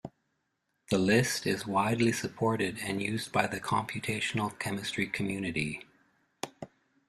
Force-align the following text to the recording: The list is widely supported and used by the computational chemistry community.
The 0.89 0.97
list 0.97 1.45
is 1.45 1.67
widely 1.67 2.11
supported 2.11 2.79
and 2.79 3.03
used 3.03 3.31
by 3.31 3.45
the 3.45 3.59
computational 3.59 4.57
chemistry 4.57 5.05
community. 5.05 5.85